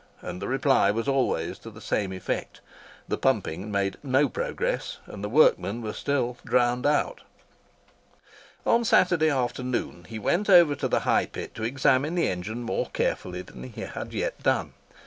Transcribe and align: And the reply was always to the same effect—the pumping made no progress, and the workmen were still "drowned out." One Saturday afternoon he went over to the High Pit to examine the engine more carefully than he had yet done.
And 0.23 0.41
the 0.41 0.47
reply 0.47 0.89
was 0.89 1.07
always 1.07 1.59
to 1.59 1.69
the 1.69 1.79
same 1.79 2.11
effect—the 2.11 3.17
pumping 3.19 3.69
made 3.71 3.97
no 4.01 4.27
progress, 4.27 4.97
and 5.05 5.23
the 5.23 5.29
workmen 5.29 5.83
were 5.83 5.93
still 5.93 6.37
"drowned 6.43 6.87
out." 6.87 7.21
One 8.63 8.83
Saturday 8.83 9.29
afternoon 9.29 10.05
he 10.09 10.17
went 10.17 10.49
over 10.49 10.73
to 10.73 10.87
the 10.87 11.01
High 11.01 11.27
Pit 11.27 11.53
to 11.53 11.63
examine 11.63 12.15
the 12.15 12.29
engine 12.29 12.63
more 12.63 12.87
carefully 12.89 13.43
than 13.43 13.61
he 13.61 13.81
had 13.81 14.11
yet 14.11 14.41
done. 14.41 14.73